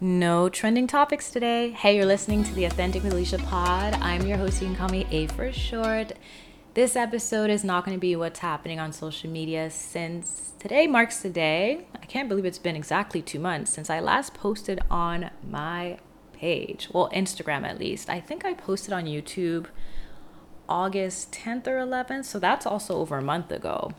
No 0.00 0.48
trending 0.48 0.86
topics 0.86 1.28
today. 1.28 1.72
Hey, 1.72 1.96
you're 1.96 2.06
listening 2.06 2.44
to 2.44 2.54
the 2.54 2.66
Authentic 2.66 3.02
Alicia 3.02 3.38
pod. 3.38 3.94
I'm 3.94 4.24
your 4.24 4.36
host. 4.36 4.62
You 4.62 4.68
can 4.68 4.76
call 4.76 4.88
me 4.90 5.08
A 5.10 5.26
for 5.26 5.50
short. 5.50 6.12
This 6.74 6.94
episode 6.94 7.50
is 7.50 7.64
not 7.64 7.84
going 7.84 7.96
to 7.96 8.00
be 8.00 8.14
what's 8.14 8.38
happening 8.38 8.78
on 8.78 8.92
social 8.92 9.28
media 9.28 9.70
since 9.70 10.52
today 10.60 10.86
marks 10.86 11.18
the 11.20 11.30
day. 11.30 11.88
I 12.00 12.06
can't 12.06 12.28
believe 12.28 12.44
it's 12.44 12.60
been 12.60 12.76
exactly 12.76 13.20
two 13.20 13.40
months 13.40 13.72
since 13.72 13.90
I 13.90 13.98
last 13.98 14.34
posted 14.34 14.78
on 14.88 15.30
my 15.44 15.98
page. 16.32 16.88
Well, 16.92 17.10
Instagram 17.12 17.64
at 17.64 17.80
least. 17.80 18.08
I 18.08 18.20
think 18.20 18.44
I 18.44 18.54
posted 18.54 18.92
on 18.92 19.06
YouTube 19.06 19.66
August 20.68 21.32
10th 21.32 21.66
or 21.66 21.78
11th, 21.78 22.26
so 22.26 22.38
that's 22.38 22.66
also 22.66 22.98
over 22.98 23.18
a 23.18 23.22
month 23.22 23.50
ago. 23.50 23.90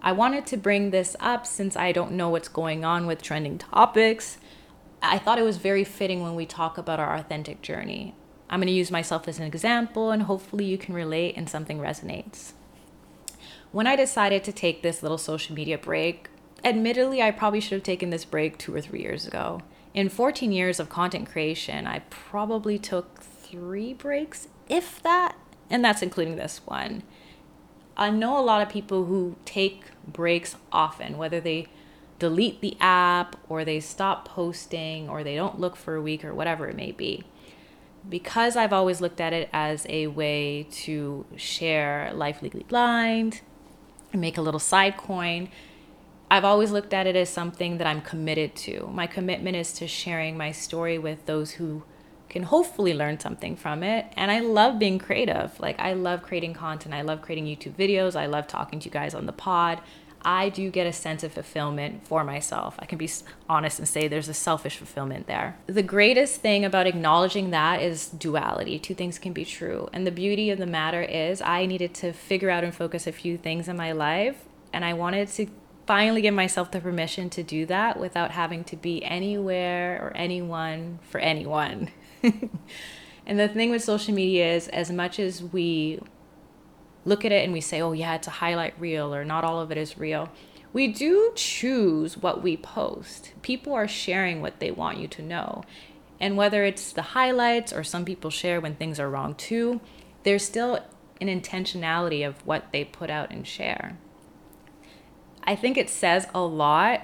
I 0.00 0.12
wanted 0.12 0.46
to 0.46 0.56
bring 0.56 0.90
this 0.90 1.16
up 1.20 1.46
since 1.46 1.76
I 1.76 1.92
don't 1.92 2.12
know 2.12 2.30
what's 2.30 2.48
going 2.48 2.82
on 2.82 3.06
with 3.06 3.20
trending 3.20 3.58
topics. 3.58 4.38
I 5.02 5.18
thought 5.18 5.38
it 5.38 5.44
was 5.44 5.58
very 5.58 5.84
fitting 5.84 6.22
when 6.22 6.34
we 6.34 6.46
talk 6.46 6.76
about 6.76 6.98
our 6.98 7.14
authentic 7.14 7.62
journey. 7.62 8.14
I'm 8.50 8.60
going 8.60 8.66
to 8.68 8.72
use 8.72 8.90
myself 8.90 9.28
as 9.28 9.38
an 9.38 9.44
example, 9.44 10.10
and 10.10 10.22
hopefully, 10.22 10.64
you 10.64 10.78
can 10.78 10.94
relate 10.94 11.36
and 11.36 11.48
something 11.48 11.78
resonates. 11.78 12.52
When 13.70 13.86
I 13.86 13.96
decided 13.96 14.42
to 14.44 14.52
take 14.52 14.82
this 14.82 15.02
little 15.02 15.18
social 15.18 15.54
media 15.54 15.78
break, 15.78 16.28
admittedly, 16.64 17.22
I 17.22 17.30
probably 17.30 17.60
should 17.60 17.76
have 17.76 17.82
taken 17.82 18.10
this 18.10 18.24
break 18.24 18.58
two 18.58 18.74
or 18.74 18.80
three 18.80 19.02
years 19.02 19.26
ago. 19.26 19.60
In 19.94 20.08
14 20.08 20.50
years 20.52 20.80
of 20.80 20.88
content 20.88 21.30
creation, 21.30 21.86
I 21.86 22.00
probably 22.10 22.78
took 22.78 23.20
three 23.20 23.92
breaks, 23.92 24.48
if 24.68 25.02
that, 25.02 25.36
and 25.70 25.84
that's 25.84 26.02
including 26.02 26.36
this 26.36 26.60
one. 26.64 27.02
I 27.96 28.10
know 28.10 28.38
a 28.38 28.40
lot 28.40 28.62
of 28.62 28.68
people 28.68 29.04
who 29.04 29.36
take 29.44 29.82
breaks 30.06 30.56
often, 30.72 31.18
whether 31.18 31.40
they 31.40 31.66
delete 32.18 32.60
the 32.60 32.76
app 32.80 33.36
or 33.48 33.64
they 33.64 33.80
stop 33.80 34.26
posting 34.28 35.08
or 35.08 35.22
they 35.22 35.36
don't 35.36 35.60
look 35.60 35.76
for 35.76 35.94
a 35.94 36.02
week 36.02 36.24
or 36.24 36.34
whatever 36.34 36.66
it 36.68 36.76
may 36.76 36.92
be. 36.92 37.24
Because 38.08 38.56
I've 38.56 38.72
always 38.72 39.00
looked 39.00 39.20
at 39.20 39.32
it 39.32 39.48
as 39.52 39.86
a 39.88 40.06
way 40.06 40.66
to 40.70 41.26
share 41.36 42.10
Life 42.14 42.42
Legally 42.42 42.64
Blind 42.64 43.42
and 44.12 44.20
make 44.20 44.38
a 44.38 44.42
little 44.42 44.60
side 44.60 44.96
coin, 44.96 45.48
I've 46.30 46.44
always 46.44 46.70
looked 46.70 46.92
at 46.92 47.06
it 47.06 47.16
as 47.16 47.28
something 47.28 47.78
that 47.78 47.86
I'm 47.86 48.02
committed 48.02 48.54
to. 48.56 48.90
My 48.92 49.06
commitment 49.06 49.56
is 49.56 49.72
to 49.74 49.86
sharing 49.86 50.36
my 50.36 50.52
story 50.52 50.98
with 50.98 51.24
those 51.26 51.52
who 51.52 51.84
can 52.28 52.42
hopefully 52.42 52.92
learn 52.92 53.18
something 53.18 53.56
from 53.56 53.82
it. 53.82 54.06
And 54.16 54.30
I 54.30 54.40
love 54.40 54.78
being 54.78 54.98
creative. 54.98 55.58
Like, 55.58 55.78
I 55.80 55.94
love 55.94 56.22
creating 56.22 56.54
content. 56.54 56.94
I 56.94 57.00
love 57.00 57.22
creating 57.22 57.46
YouTube 57.46 57.72
videos. 57.72 58.14
I 58.14 58.26
love 58.26 58.46
talking 58.46 58.78
to 58.80 58.84
you 58.84 58.90
guys 58.90 59.14
on 59.14 59.26
the 59.26 59.32
pod. 59.32 59.80
I 60.22 60.48
do 60.48 60.70
get 60.70 60.86
a 60.86 60.92
sense 60.92 61.22
of 61.22 61.32
fulfillment 61.32 62.06
for 62.06 62.24
myself. 62.24 62.74
I 62.78 62.86
can 62.86 62.98
be 62.98 63.10
honest 63.48 63.78
and 63.78 63.86
say 63.86 64.08
there's 64.08 64.28
a 64.28 64.34
selfish 64.34 64.76
fulfillment 64.76 65.26
there. 65.26 65.56
The 65.66 65.82
greatest 65.82 66.40
thing 66.40 66.64
about 66.64 66.86
acknowledging 66.86 67.50
that 67.50 67.80
is 67.80 68.08
duality. 68.08 68.78
Two 68.78 68.94
things 68.94 69.18
can 69.18 69.32
be 69.32 69.44
true. 69.44 69.88
And 69.92 70.06
the 70.06 70.10
beauty 70.10 70.50
of 70.50 70.58
the 70.58 70.66
matter 70.66 71.02
is, 71.02 71.40
I 71.40 71.66
needed 71.66 71.94
to 71.94 72.12
figure 72.12 72.50
out 72.50 72.64
and 72.64 72.74
focus 72.74 73.06
a 73.06 73.12
few 73.12 73.36
things 73.36 73.68
in 73.68 73.76
my 73.76 73.92
life. 73.92 74.44
And 74.72 74.84
I 74.84 74.92
wanted 74.92 75.28
to 75.28 75.46
finally 75.86 76.20
give 76.20 76.34
myself 76.34 76.70
the 76.70 76.80
permission 76.80 77.30
to 77.30 77.42
do 77.42 77.64
that 77.64 77.98
without 77.98 78.32
having 78.32 78.62
to 78.62 78.76
be 78.76 79.02
anywhere 79.04 79.98
or 80.02 80.12
anyone 80.14 80.98
for 81.08 81.18
anyone. 81.18 81.90
and 82.22 83.38
the 83.38 83.48
thing 83.48 83.70
with 83.70 83.82
social 83.82 84.12
media 84.12 84.54
is, 84.54 84.68
as 84.68 84.90
much 84.90 85.18
as 85.18 85.42
we 85.42 86.00
look 87.08 87.24
at 87.24 87.32
it 87.32 87.44
and 87.44 87.52
we 87.52 87.60
say, 87.60 87.80
oh, 87.80 87.92
yeah, 87.92 88.14
it's 88.14 88.28
a 88.28 88.32
highlight 88.32 88.78
reel 88.78 89.14
or 89.14 89.24
not 89.24 89.44
all 89.44 89.60
of 89.60 89.72
it 89.72 89.78
is 89.78 89.98
real, 89.98 90.28
we 90.72 90.88
do 90.88 91.32
choose 91.34 92.16
what 92.16 92.42
we 92.42 92.56
post. 92.56 93.32
People 93.42 93.72
are 93.72 93.88
sharing 93.88 94.42
what 94.42 94.60
they 94.60 94.70
want 94.70 94.98
you 94.98 95.08
to 95.08 95.22
know. 95.22 95.64
And 96.20 96.36
whether 96.36 96.64
it's 96.64 96.92
the 96.92 97.02
highlights 97.02 97.72
or 97.72 97.82
some 97.82 98.04
people 98.04 98.30
share 98.30 98.60
when 98.60 98.74
things 98.76 99.00
are 99.00 99.08
wrong 99.08 99.34
too, 99.34 99.80
there's 100.24 100.44
still 100.44 100.80
an 101.20 101.28
intentionality 101.28 102.26
of 102.26 102.44
what 102.46 102.70
they 102.72 102.84
put 102.84 103.10
out 103.10 103.30
and 103.30 103.46
share. 103.46 103.96
I 105.44 105.56
think 105.56 105.78
it 105.78 105.88
says 105.88 106.26
a 106.34 106.40
lot 106.40 107.02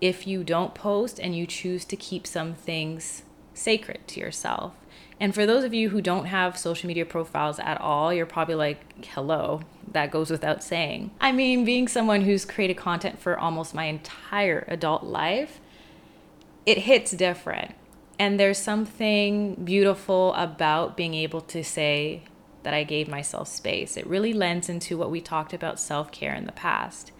if 0.00 0.26
you 0.26 0.44
don't 0.44 0.74
post 0.74 1.18
and 1.18 1.36
you 1.36 1.46
choose 1.46 1.84
to 1.86 1.96
keep 1.96 2.26
some 2.26 2.54
things 2.54 3.22
sacred 3.54 4.06
to 4.08 4.20
yourself. 4.20 4.74
And 5.18 5.34
for 5.34 5.44
those 5.44 5.64
of 5.64 5.74
you 5.74 5.90
who 5.90 6.00
don't 6.00 6.26
have 6.26 6.56
social 6.56 6.88
media 6.88 7.04
profiles 7.04 7.58
at 7.58 7.78
all, 7.80 8.12
you're 8.12 8.24
probably 8.24 8.54
like, 8.54 9.04
hello, 9.06 9.60
that 9.92 10.10
goes 10.10 10.30
without 10.30 10.62
saying. 10.62 11.10
I 11.20 11.32
mean, 11.32 11.64
being 11.64 11.88
someone 11.88 12.22
who's 12.22 12.46
created 12.46 12.78
content 12.78 13.18
for 13.18 13.38
almost 13.38 13.74
my 13.74 13.84
entire 13.84 14.64
adult 14.66 15.04
life, 15.04 15.60
it 16.64 16.78
hits 16.78 17.10
different. 17.10 17.74
And 18.18 18.40
there's 18.40 18.58
something 18.58 19.56
beautiful 19.56 20.34
about 20.34 20.96
being 20.96 21.14
able 21.14 21.42
to 21.42 21.62
say 21.62 22.22
that 22.62 22.74
I 22.74 22.84
gave 22.84 23.08
myself 23.08 23.48
space. 23.48 23.96
It 23.96 24.06
really 24.06 24.32
lends 24.32 24.68
into 24.68 24.96
what 24.96 25.10
we 25.10 25.20
talked 25.20 25.52
about 25.52 25.80
self 25.80 26.12
care 26.12 26.34
in 26.34 26.44
the 26.44 26.52
past. 26.52 27.12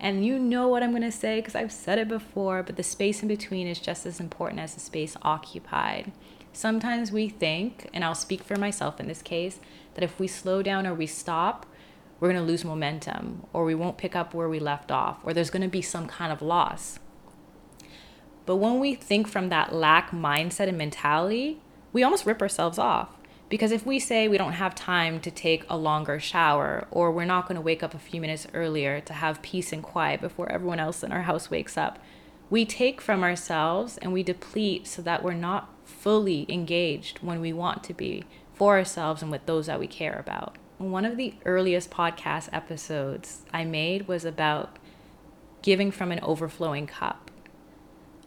And 0.00 0.24
you 0.24 0.38
know 0.38 0.68
what 0.68 0.82
I'm 0.82 0.90
going 0.90 1.02
to 1.02 1.10
say 1.10 1.40
because 1.40 1.54
I've 1.54 1.72
said 1.72 1.98
it 1.98 2.08
before, 2.08 2.62
but 2.62 2.76
the 2.76 2.82
space 2.82 3.22
in 3.22 3.28
between 3.28 3.66
is 3.66 3.80
just 3.80 4.06
as 4.06 4.20
important 4.20 4.60
as 4.60 4.74
the 4.74 4.80
space 4.80 5.16
occupied. 5.22 6.12
Sometimes 6.52 7.10
we 7.10 7.28
think, 7.28 7.88
and 7.92 8.04
I'll 8.04 8.14
speak 8.14 8.42
for 8.42 8.56
myself 8.56 9.00
in 9.00 9.08
this 9.08 9.22
case, 9.22 9.60
that 9.94 10.04
if 10.04 10.18
we 10.20 10.28
slow 10.28 10.62
down 10.62 10.86
or 10.86 10.94
we 10.94 11.06
stop, 11.06 11.66
we're 12.20 12.32
going 12.32 12.40
to 12.40 12.46
lose 12.46 12.64
momentum 12.64 13.46
or 13.52 13.64
we 13.64 13.74
won't 13.74 13.98
pick 13.98 14.14
up 14.14 14.34
where 14.34 14.48
we 14.48 14.58
left 14.58 14.90
off 14.90 15.18
or 15.24 15.32
there's 15.32 15.50
going 15.50 15.62
to 15.62 15.68
be 15.68 15.82
some 15.82 16.06
kind 16.06 16.32
of 16.32 16.42
loss. 16.42 16.98
But 18.46 18.56
when 18.56 18.80
we 18.80 18.94
think 18.94 19.28
from 19.28 19.50
that 19.50 19.74
lack 19.74 20.10
mindset 20.10 20.68
and 20.68 20.78
mentality, 20.78 21.60
we 21.92 22.02
almost 22.02 22.24
rip 22.24 22.40
ourselves 22.40 22.78
off. 22.78 23.17
Because 23.48 23.72
if 23.72 23.86
we 23.86 23.98
say 23.98 24.28
we 24.28 24.36
don't 24.36 24.52
have 24.52 24.74
time 24.74 25.20
to 25.20 25.30
take 25.30 25.64
a 25.68 25.76
longer 25.76 26.20
shower, 26.20 26.86
or 26.90 27.10
we're 27.10 27.24
not 27.24 27.46
going 27.46 27.56
to 27.56 27.62
wake 27.62 27.82
up 27.82 27.94
a 27.94 27.98
few 27.98 28.20
minutes 28.20 28.46
earlier 28.52 29.00
to 29.00 29.12
have 29.14 29.40
peace 29.40 29.72
and 29.72 29.82
quiet 29.82 30.20
before 30.20 30.50
everyone 30.52 30.80
else 30.80 31.02
in 31.02 31.12
our 31.12 31.22
house 31.22 31.50
wakes 31.50 31.78
up, 31.78 31.98
we 32.50 32.64
take 32.64 33.00
from 33.00 33.22
ourselves 33.22 33.98
and 33.98 34.12
we 34.12 34.22
deplete 34.22 34.86
so 34.86 35.02
that 35.02 35.22
we're 35.22 35.32
not 35.32 35.74
fully 35.84 36.46
engaged 36.48 37.18
when 37.18 37.40
we 37.40 37.52
want 37.52 37.82
to 37.84 37.94
be 37.94 38.24
for 38.54 38.76
ourselves 38.76 39.22
and 39.22 39.30
with 39.30 39.46
those 39.46 39.66
that 39.66 39.80
we 39.80 39.86
care 39.86 40.18
about. 40.18 40.56
One 40.78 41.04
of 41.04 41.16
the 41.16 41.34
earliest 41.44 41.90
podcast 41.90 42.48
episodes 42.52 43.42
I 43.52 43.64
made 43.64 44.08
was 44.08 44.24
about 44.24 44.78
giving 45.62 45.90
from 45.90 46.12
an 46.12 46.20
overflowing 46.20 46.86
cup. 46.86 47.30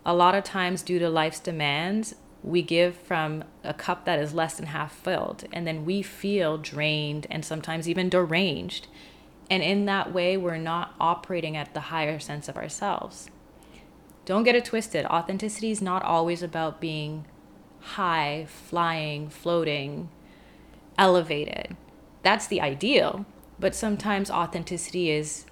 A 0.05 0.13
lot 0.13 0.35
of 0.35 0.43
times, 0.43 0.81
due 0.81 0.99
to 0.99 1.09
life's 1.09 1.39
demands, 1.39 2.15
we 2.43 2.61
give 2.61 2.95
from 2.95 3.43
a 3.63 3.73
cup 3.73 4.05
that 4.05 4.19
is 4.19 4.33
less 4.33 4.55
than 4.55 4.67
half 4.67 4.93
filled, 4.93 5.45
and 5.53 5.67
then 5.67 5.85
we 5.85 6.01
feel 6.01 6.57
drained 6.57 7.27
and 7.29 7.45
sometimes 7.45 7.87
even 7.87 8.09
deranged. 8.09 8.87
And 9.49 9.61
in 9.61 9.85
that 9.85 10.13
way, 10.13 10.37
we're 10.37 10.57
not 10.57 10.95
operating 10.99 11.55
at 11.57 11.73
the 11.73 11.81
higher 11.81 12.19
sense 12.19 12.47
of 12.47 12.57
ourselves. 12.57 13.29
Don't 14.25 14.43
get 14.43 14.55
it 14.55 14.65
twisted. 14.65 15.05
Authenticity 15.05 15.71
is 15.71 15.81
not 15.81 16.03
always 16.03 16.41
about 16.41 16.79
being 16.79 17.25
high, 17.81 18.47
flying, 18.47 19.29
floating, 19.29 20.09
elevated. 20.97 21.75
That's 22.23 22.47
the 22.47 22.61
ideal. 22.61 23.25
But 23.59 23.75
sometimes 23.75 24.31
authenticity 24.31 25.11
is 25.11 25.45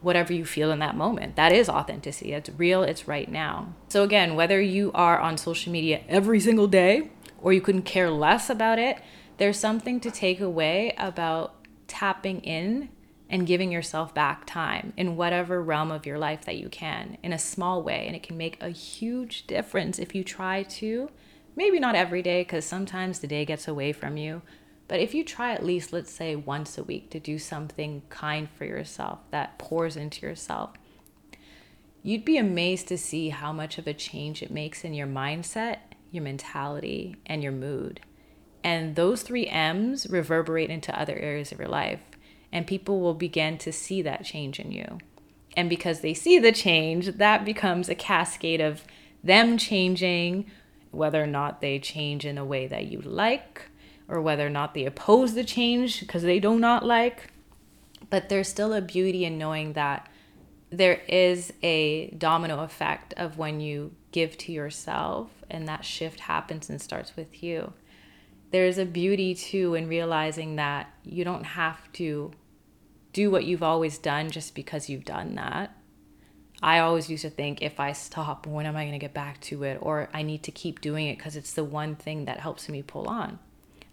whatever 0.00 0.32
you 0.32 0.44
feel 0.44 0.70
in 0.70 0.78
that 0.78 0.96
moment. 0.96 1.36
That 1.36 1.52
is 1.52 1.68
authenticity. 1.68 2.32
It's 2.32 2.50
real, 2.50 2.82
it's 2.82 3.08
right 3.08 3.30
now. 3.30 3.74
So, 3.88 4.04
again, 4.04 4.36
whether 4.36 4.60
you 4.60 4.92
are 4.94 5.18
on 5.18 5.36
social 5.36 5.72
media 5.72 6.02
every 6.08 6.40
single 6.40 6.68
day 6.68 7.10
or 7.40 7.52
you 7.52 7.60
couldn't 7.60 7.82
care 7.82 8.10
less 8.10 8.48
about 8.48 8.78
it, 8.78 8.98
there's 9.38 9.58
something 9.58 10.00
to 10.00 10.10
take 10.10 10.40
away 10.40 10.94
about 10.98 11.54
tapping 11.86 12.40
in 12.40 12.90
and 13.30 13.46
giving 13.46 13.70
yourself 13.70 14.14
back 14.14 14.46
time 14.46 14.92
in 14.96 15.16
whatever 15.16 15.62
realm 15.62 15.90
of 15.90 16.06
your 16.06 16.18
life 16.18 16.44
that 16.44 16.56
you 16.56 16.68
can 16.68 17.18
in 17.22 17.32
a 17.32 17.38
small 17.38 17.82
way. 17.82 18.06
And 18.06 18.16
it 18.16 18.22
can 18.22 18.36
make 18.36 18.60
a 18.62 18.70
huge 18.70 19.46
difference 19.46 19.98
if 19.98 20.14
you 20.14 20.24
try 20.24 20.62
to. 20.62 21.10
Maybe 21.54 21.78
not 21.78 21.94
every 21.94 22.22
day, 22.22 22.42
because 22.42 22.64
sometimes 22.64 23.18
the 23.18 23.26
day 23.26 23.44
gets 23.44 23.68
away 23.68 23.92
from 23.92 24.16
you, 24.16 24.42
but 24.88 25.00
if 25.00 25.14
you 25.14 25.22
try 25.22 25.52
at 25.52 25.64
least, 25.64 25.92
let's 25.92 26.10
say, 26.10 26.34
once 26.34 26.78
a 26.78 26.82
week 26.82 27.10
to 27.10 27.20
do 27.20 27.38
something 27.38 28.02
kind 28.08 28.48
for 28.48 28.64
yourself 28.64 29.18
that 29.30 29.58
pours 29.58 29.96
into 29.96 30.26
yourself, 30.26 30.70
you'd 32.02 32.24
be 32.24 32.38
amazed 32.38 32.88
to 32.88 32.96
see 32.96 33.28
how 33.28 33.52
much 33.52 33.76
of 33.76 33.86
a 33.86 33.92
change 33.92 34.42
it 34.42 34.50
makes 34.50 34.84
in 34.84 34.94
your 34.94 35.06
mindset, 35.06 35.80
your 36.10 36.22
mentality, 36.22 37.16
and 37.26 37.42
your 37.42 37.52
mood. 37.52 38.00
And 38.64 38.96
those 38.96 39.22
three 39.22 39.46
M's 39.46 40.08
reverberate 40.08 40.70
into 40.70 40.98
other 40.98 41.16
areas 41.16 41.52
of 41.52 41.58
your 41.58 41.68
life, 41.68 42.00
and 42.50 42.66
people 42.66 43.00
will 43.00 43.14
begin 43.14 43.58
to 43.58 43.72
see 43.72 44.00
that 44.02 44.24
change 44.24 44.58
in 44.58 44.72
you. 44.72 44.98
And 45.54 45.68
because 45.68 46.00
they 46.00 46.14
see 46.14 46.38
the 46.38 46.52
change, 46.52 47.08
that 47.08 47.44
becomes 47.44 47.90
a 47.90 47.94
cascade 47.94 48.62
of 48.62 48.84
them 49.22 49.58
changing, 49.58 50.50
whether 50.92 51.22
or 51.22 51.26
not 51.26 51.60
they 51.60 51.78
change 51.78 52.24
in 52.24 52.38
a 52.38 52.44
way 52.44 52.66
that 52.66 52.86
you 52.86 53.02
like 53.02 53.68
or 54.08 54.20
whether 54.20 54.46
or 54.46 54.50
not 54.50 54.74
they 54.74 54.86
oppose 54.86 55.34
the 55.34 55.44
change 55.44 56.00
because 56.00 56.22
they 56.22 56.40
do 56.40 56.58
not 56.58 56.84
like. 56.84 57.30
But 58.10 58.28
there's 58.28 58.48
still 58.48 58.72
a 58.72 58.80
beauty 58.80 59.24
in 59.24 59.38
knowing 59.38 59.74
that 59.74 60.08
there 60.70 61.02
is 61.08 61.52
a 61.62 62.10
domino 62.10 62.62
effect 62.62 63.14
of 63.16 63.38
when 63.38 63.60
you 63.60 63.92
give 64.12 64.36
to 64.38 64.52
yourself 64.52 65.30
and 65.50 65.68
that 65.68 65.84
shift 65.84 66.20
happens 66.20 66.68
and 66.68 66.80
starts 66.80 67.16
with 67.16 67.42
you. 67.42 67.72
There's 68.50 68.78
a 68.78 68.86
beauty 68.86 69.34
too 69.34 69.74
in 69.74 69.88
realizing 69.88 70.56
that 70.56 70.90
you 71.04 71.24
don't 71.24 71.44
have 71.44 71.90
to 71.94 72.32
do 73.12 73.30
what 73.30 73.44
you've 73.44 73.62
always 73.62 73.98
done 73.98 74.30
just 74.30 74.54
because 74.54 74.88
you've 74.88 75.04
done 75.04 75.34
that. 75.34 75.74
I 76.62 76.80
always 76.80 77.08
used 77.08 77.22
to 77.22 77.30
think 77.30 77.62
if 77.62 77.78
I 77.78 77.92
stop, 77.92 78.46
when 78.46 78.66
am 78.66 78.76
I 78.76 78.82
going 78.82 78.92
to 78.92 78.98
get 78.98 79.14
back 79.14 79.40
to 79.42 79.62
it? 79.62 79.78
Or 79.80 80.08
I 80.12 80.22
need 80.22 80.42
to 80.44 80.50
keep 80.50 80.80
doing 80.80 81.06
it 81.06 81.16
because 81.16 81.36
it's 81.36 81.52
the 81.52 81.64
one 81.64 81.94
thing 81.94 82.24
that 82.24 82.40
helps 82.40 82.68
me 82.68 82.82
pull 82.82 83.06
on. 83.06 83.38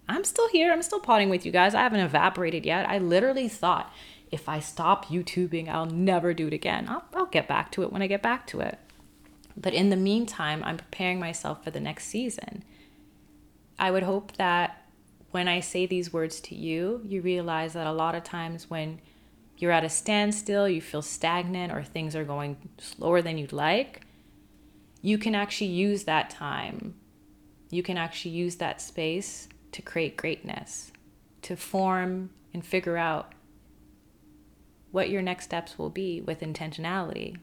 I'm 0.07 0.23
still 0.23 0.49
here. 0.49 0.71
I'm 0.71 0.81
still 0.81 0.99
potting 0.99 1.29
with 1.29 1.45
you 1.45 1.51
guys. 1.51 1.73
I 1.73 1.81
haven't 1.81 1.99
evaporated 1.99 2.65
yet. 2.65 2.87
I 2.87 2.99
literally 2.99 3.49
thought 3.49 3.93
if 4.31 4.49
I 4.49 4.59
stop 4.59 5.05
YouTubing, 5.05 5.69
I'll 5.69 5.85
never 5.85 6.33
do 6.33 6.47
it 6.47 6.53
again. 6.53 6.87
I'll, 6.89 7.05
I'll 7.13 7.25
get 7.25 7.47
back 7.47 7.71
to 7.73 7.83
it 7.83 7.91
when 7.91 8.01
I 8.01 8.07
get 8.07 8.21
back 8.21 8.47
to 8.47 8.59
it. 8.59 8.79
But 9.57 9.73
in 9.73 9.89
the 9.89 9.95
meantime, 9.95 10.63
I'm 10.63 10.77
preparing 10.77 11.19
myself 11.19 11.63
for 11.63 11.71
the 11.71 11.79
next 11.79 12.07
season. 12.07 12.63
I 13.79 13.91
would 13.91 14.03
hope 14.03 14.33
that 14.33 14.85
when 15.31 15.47
I 15.47 15.59
say 15.59 15.85
these 15.85 16.13
words 16.13 16.39
to 16.41 16.55
you, 16.55 17.01
you 17.05 17.21
realize 17.21 17.73
that 17.73 17.87
a 17.87 17.91
lot 17.91 18.15
of 18.15 18.23
times 18.23 18.69
when 18.69 18.99
you're 19.57 19.71
at 19.71 19.83
a 19.83 19.89
standstill, 19.89 20.67
you 20.67 20.81
feel 20.81 21.01
stagnant, 21.01 21.71
or 21.71 21.83
things 21.83 22.15
are 22.15 22.25
going 22.25 22.57
slower 22.77 23.21
than 23.21 23.37
you'd 23.37 23.53
like, 23.53 24.01
you 25.01 25.17
can 25.17 25.35
actually 25.35 25.69
use 25.69 26.03
that 26.03 26.29
time. 26.29 26.95
You 27.69 27.83
can 27.83 27.97
actually 27.97 28.31
use 28.31 28.55
that 28.57 28.81
space 28.81 29.47
to 29.75 29.81
create 29.81 30.15
greatness, 30.15 30.93
to 31.41 31.57
form 31.57 32.29
and 32.53 32.65
figure 32.65 32.95
out 32.95 33.33
what 34.91 35.09
your 35.09 35.21
next 35.21 35.43
steps 35.43 35.77
will 35.77 35.89
be 35.89 36.21
with 36.21 36.39
intentionality. 36.39 37.35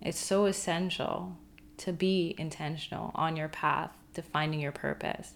It's 0.00 0.18
so 0.18 0.46
essential 0.46 1.38
to 1.76 1.92
be 1.92 2.34
intentional 2.36 3.12
on 3.14 3.36
your 3.36 3.46
path 3.46 3.92
to 4.14 4.22
finding 4.22 4.58
your 4.58 4.72
purpose 4.72 5.34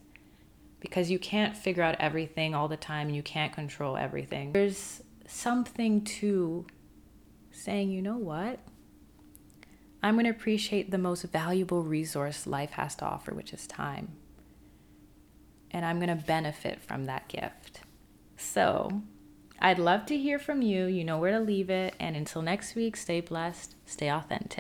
because 0.81 1.13
you 1.13 1.19
can't 1.21 1.57
figure 1.57 1.85
out 1.85 1.95
everything 2.01 2.57
all 2.57 2.67
the 2.67 2.77
time 2.77 3.11
you 3.11 3.23
can't 3.23 3.53
control 3.53 3.97
everything. 3.97 4.51
There's 4.53 5.03
something 5.29 6.03
to 6.03 6.67
saying, 7.53 7.93
you 7.93 8.03
know 8.03 8.17
what? 8.17 8.59
I'm 10.03 10.15
going 10.15 10.25
to 10.25 10.31
appreciate 10.31 10.91
the 10.91 10.99
most 10.99 11.23
valuable 11.23 11.85
resource 11.85 12.49
life 12.49 12.73
has 12.73 12.97
to 12.97 13.05
offer, 13.05 13.33
which 13.33 13.53
is 13.53 13.69
time. 13.69 14.17
And 15.71 15.85
I'm 15.85 15.99
going 15.99 16.17
to 16.17 16.25
benefit 16.25 16.81
from 16.81 17.05
that 17.05 17.29
gift. 17.29 17.81
So, 18.37 19.03
I'd 19.61 19.79
love 19.79 20.07
to 20.07 20.17
hear 20.17 20.39
from 20.39 20.63
you. 20.63 20.87
You 20.87 21.05
know 21.05 21.19
where 21.19 21.33
to 21.33 21.41
leave 21.41 21.71
it. 21.71 21.95
And 22.01 22.17
until 22.17 22.43
next 22.43 22.75
week, 22.75 22.97
stay 22.97 23.21
blessed, 23.21 23.77
stay 23.85 24.11
authentic. 24.11 24.59